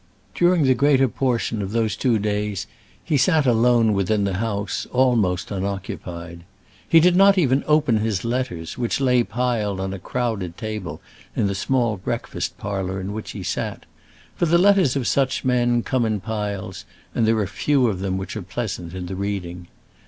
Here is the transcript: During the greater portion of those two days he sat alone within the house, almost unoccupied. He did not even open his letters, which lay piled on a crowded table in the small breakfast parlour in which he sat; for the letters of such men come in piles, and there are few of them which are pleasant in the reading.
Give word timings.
During 0.33 0.63
the 0.63 0.73
greater 0.73 1.07
portion 1.07 1.61
of 1.61 1.73
those 1.73 1.95
two 1.95 2.17
days 2.17 2.65
he 3.03 3.17
sat 3.17 3.45
alone 3.45 3.93
within 3.93 4.23
the 4.23 4.37
house, 4.37 4.87
almost 4.91 5.51
unoccupied. 5.51 6.43
He 6.89 6.99
did 6.99 7.15
not 7.15 7.37
even 7.37 7.63
open 7.67 7.97
his 7.97 8.25
letters, 8.25 8.79
which 8.79 8.99
lay 8.99 9.21
piled 9.23 9.79
on 9.79 9.93
a 9.93 9.99
crowded 9.99 10.57
table 10.57 11.01
in 11.35 11.45
the 11.45 11.53
small 11.53 11.97
breakfast 11.97 12.57
parlour 12.57 12.99
in 12.99 13.13
which 13.13 13.33
he 13.33 13.43
sat; 13.43 13.85
for 14.35 14.47
the 14.47 14.57
letters 14.57 14.95
of 14.95 15.05
such 15.05 15.45
men 15.45 15.83
come 15.83 16.03
in 16.03 16.19
piles, 16.19 16.83
and 17.13 17.27
there 17.27 17.37
are 17.37 17.45
few 17.45 17.87
of 17.87 17.99
them 17.99 18.17
which 18.17 18.35
are 18.35 18.41
pleasant 18.41 18.95
in 18.95 19.05
the 19.05 19.15
reading. 19.15 19.67